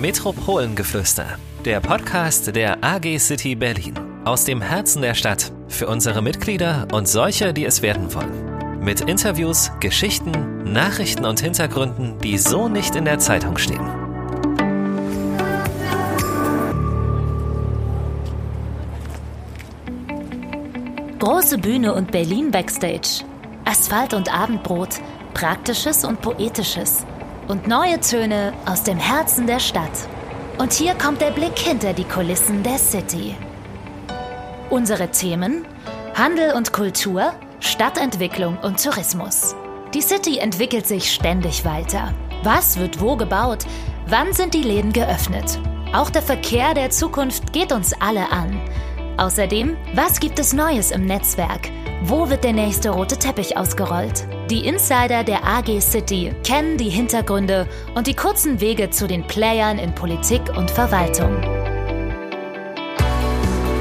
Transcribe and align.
Metropolengeflüster, 0.00 1.26
der 1.64 1.80
Podcast 1.80 2.54
der 2.54 2.84
AG 2.84 3.18
City 3.18 3.56
Berlin. 3.56 3.94
Aus 4.24 4.44
dem 4.44 4.62
Herzen 4.62 5.02
der 5.02 5.14
Stadt, 5.14 5.50
für 5.66 5.88
unsere 5.88 6.22
Mitglieder 6.22 6.86
und 6.92 7.08
solche, 7.08 7.52
die 7.52 7.64
es 7.64 7.82
werden 7.82 8.14
wollen. 8.14 8.78
Mit 8.80 9.00
Interviews, 9.00 9.72
Geschichten, 9.80 10.62
Nachrichten 10.72 11.24
und 11.24 11.40
Hintergründen, 11.40 12.16
die 12.20 12.38
so 12.38 12.68
nicht 12.68 12.94
in 12.94 13.06
der 13.06 13.18
Zeitung 13.18 13.58
stehen. 13.58 13.84
Große 21.18 21.58
Bühne 21.58 21.92
und 21.92 22.12
Berlin 22.12 22.52
Backstage. 22.52 23.24
Asphalt 23.64 24.14
und 24.14 24.32
Abendbrot, 24.32 25.00
Praktisches 25.34 26.04
und 26.04 26.20
Poetisches– 26.22 27.04
und 27.48 27.66
neue 27.66 27.98
Töne 28.00 28.52
aus 28.66 28.82
dem 28.82 28.98
Herzen 28.98 29.46
der 29.46 29.58
Stadt. 29.58 30.08
Und 30.58 30.72
hier 30.72 30.94
kommt 30.94 31.20
der 31.20 31.30
Blick 31.30 31.58
hinter 31.58 31.92
die 31.92 32.04
Kulissen 32.04 32.62
der 32.62 32.78
City. 32.78 33.34
Unsere 34.70 35.10
Themen? 35.10 35.66
Handel 36.14 36.54
und 36.54 36.72
Kultur, 36.72 37.32
Stadtentwicklung 37.60 38.58
und 38.58 38.82
Tourismus. 38.82 39.54
Die 39.94 40.02
City 40.02 40.38
entwickelt 40.38 40.86
sich 40.86 41.12
ständig 41.12 41.64
weiter. 41.64 42.12
Was 42.42 42.78
wird 42.78 43.00
wo 43.00 43.16
gebaut? 43.16 43.64
Wann 44.06 44.32
sind 44.32 44.52
die 44.54 44.62
Läden 44.62 44.92
geöffnet? 44.92 45.58
Auch 45.92 46.10
der 46.10 46.22
Verkehr 46.22 46.74
der 46.74 46.90
Zukunft 46.90 47.52
geht 47.52 47.72
uns 47.72 47.94
alle 48.00 48.30
an. 48.30 48.60
Außerdem, 49.16 49.76
was 49.94 50.20
gibt 50.20 50.38
es 50.38 50.52
Neues 50.52 50.90
im 50.90 51.06
Netzwerk? 51.06 51.70
Wo 52.00 52.30
wird 52.30 52.44
der 52.44 52.52
nächste 52.52 52.90
rote 52.90 53.16
Teppich 53.16 53.56
ausgerollt? 53.56 54.28
Die 54.50 54.66
Insider 54.66 55.24
der 55.24 55.44
AG 55.44 55.80
City 55.80 56.32
kennen 56.44 56.76
die 56.76 56.90
Hintergründe 56.90 57.66
und 57.96 58.06
die 58.06 58.14
kurzen 58.14 58.60
Wege 58.60 58.90
zu 58.90 59.08
den 59.08 59.26
Playern 59.26 59.80
in 59.80 59.92
Politik 59.92 60.42
und 60.56 60.70
Verwaltung. 60.70 61.40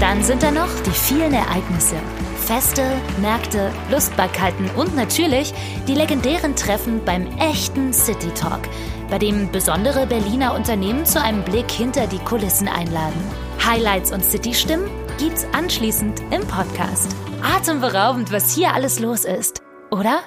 Dann 0.00 0.22
sind 0.22 0.42
da 0.42 0.50
noch 0.50 0.70
die 0.86 0.90
vielen 0.90 1.34
Ereignisse. 1.34 1.96
Feste, 2.38 2.82
Märkte, 3.20 3.70
Lustbarkeiten 3.90 4.70
und 4.74 4.96
natürlich 4.96 5.52
die 5.86 5.94
legendären 5.94 6.56
Treffen 6.56 7.04
beim 7.04 7.26
echten 7.38 7.92
City 7.92 8.30
Talk, 8.30 8.62
bei 9.10 9.18
dem 9.18 9.52
besondere 9.52 10.06
Berliner 10.06 10.54
Unternehmen 10.54 11.04
zu 11.04 11.20
einem 11.20 11.42
Blick 11.42 11.70
hinter 11.70 12.06
die 12.06 12.20
Kulissen 12.20 12.68
einladen. 12.68 13.20
Highlights 13.62 14.12
und 14.12 14.24
City-Stimmen 14.24 14.88
gibt's 15.18 15.44
anschließend 15.52 16.20
im 16.30 16.46
Podcast. 16.46 17.14
Atemberaubend, 17.42 18.32
was 18.32 18.54
hier 18.54 18.72
alles 18.72 19.00
los 19.00 19.24
ist, 19.24 19.62
oder? 19.90 20.20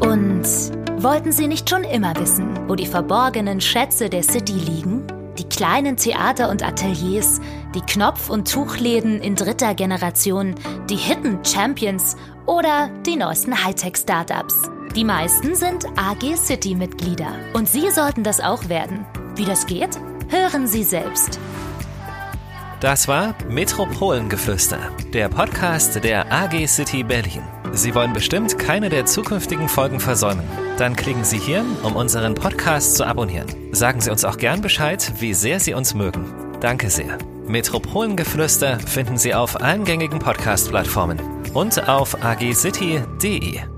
Und 0.00 0.44
wollten 1.02 1.32
Sie 1.32 1.48
nicht 1.48 1.68
schon 1.68 1.84
immer 1.84 2.16
wissen, 2.16 2.68
wo 2.68 2.74
die 2.74 2.86
verborgenen 2.86 3.60
Schätze 3.60 4.08
der 4.08 4.22
City 4.22 4.54
liegen? 4.54 5.06
Die 5.38 5.44
kleinen 5.44 5.98
Theater 5.98 6.48
und 6.48 6.66
Ateliers, 6.66 7.42
die 7.74 7.82
Knopf- 7.82 8.30
und 8.30 8.50
Tuchläden 8.50 9.20
in 9.20 9.36
dritter 9.36 9.74
Generation, 9.74 10.54
die 10.88 10.96
Hidden 10.96 11.44
Champions 11.44 12.16
oder 12.46 12.88
die 13.04 13.16
neuesten 13.16 13.62
Hightech-Startups. 13.62 14.70
Die 14.94 15.04
meisten 15.04 15.54
sind 15.54 15.84
AG 15.98 16.36
City-Mitglieder. 16.36 17.34
Und 17.52 17.68
Sie 17.68 17.90
sollten 17.90 18.22
das 18.22 18.40
auch 18.40 18.70
werden. 18.70 19.04
Wie 19.34 19.44
das 19.44 19.66
geht? 19.66 19.98
Hören 20.28 20.66
Sie 20.66 20.82
selbst. 20.82 21.38
Das 22.80 23.08
war 23.08 23.34
Metropolengeflüster, 23.48 24.78
der 25.12 25.28
Podcast 25.28 26.02
der 26.02 26.30
AG 26.30 26.66
City 26.66 27.02
Berlin. 27.04 27.42
Sie 27.72 27.94
wollen 27.94 28.12
bestimmt 28.12 28.58
keine 28.58 28.88
der 28.88 29.06
zukünftigen 29.06 29.68
Folgen 29.68 30.00
versäumen. 30.00 30.44
Dann 30.78 30.96
klicken 30.96 31.24
Sie 31.24 31.38
hier, 31.38 31.64
um 31.82 31.96
unseren 31.96 32.34
Podcast 32.34 32.96
zu 32.96 33.06
abonnieren. 33.06 33.46
Sagen 33.72 34.00
Sie 34.00 34.10
uns 34.10 34.24
auch 34.24 34.36
gern 34.36 34.60
Bescheid, 34.60 35.12
wie 35.20 35.32
sehr 35.32 35.60
Sie 35.60 35.74
uns 35.74 35.94
mögen. 35.94 36.26
Danke 36.60 36.90
sehr. 36.90 37.18
Metropolengeflüster 37.46 38.80
finden 38.80 39.18
Sie 39.18 39.32
auf 39.32 39.60
allen 39.60 39.84
gängigen 39.84 40.18
Podcast-Plattformen 40.18 41.20
und 41.54 41.88
auf 41.88 42.22
agcity.de. 42.24 43.75